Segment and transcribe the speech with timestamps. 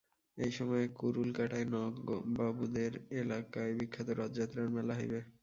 [0.37, 2.91] এই সময়ে কুড়ুলকাটায় নাগবাবুদের
[3.21, 5.19] এলাকায় বিখ্যাত রথযাত্রার মেলা হইবে।